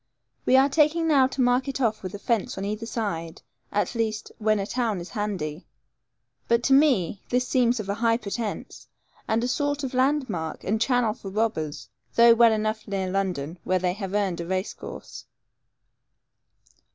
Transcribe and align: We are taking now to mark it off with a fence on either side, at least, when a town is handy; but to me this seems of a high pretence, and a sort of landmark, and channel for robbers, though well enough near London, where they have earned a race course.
We 0.47 0.57
are 0.57 0.67
taking 0.67 1.07
now 1.07 1.27
to 1.27 1.41
mark 1.41 1.67
it 1.67 1.79
off 1.79 2.01
with 2.01 2.15
a 2.15 2.17
fence 2.17 2.57
on 2.57 2.65
either 2.65 2.87
side, 2.87 3.43
at 3.71 3.93
least, 3.93 4.31
when 4.39 4.57
a 4.57 4.65
town 4.65 4.99
is 4.99 5.11
handy; 5.11 5.67
but 6.47 6.63
to 6.63 6.73
me 6.73 7.21
this 7.29 7.47
seems 7.47 7.79
of 7.79 7.87
a 7.87 7.93
high 7.93 8.17
pretence, 8.17 8.87
and 9.27 9.43
a 9.43 9.47
sort 9.47 9.83
of 9.83 9.93
landmark, 9.93 10.63
and 10.63 10.81
channel 10.81 11.13
for 11.13 11.29
robbers, 11.29 11.87
though 12.15 12.33
well 12.33 12.51
enough 12.51 12.87
near 12.87 13.11
London, 13.11 13.59
where 13.63 13.77
they 13.77 13.93
have 13.93 14.15
earned 14.15 14.41
a 14.41 14.47
race 14.47 14.73
course. 14.73 15.25